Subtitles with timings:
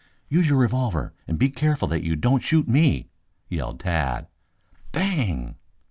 [0.29, 3.11] "Use your revolver and be careful that you don't shoot me,"
[3.49, 4.25] yelled Tad.
[4.91, 5.57] _Bang!